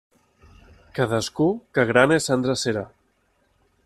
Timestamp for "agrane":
1.83-2.19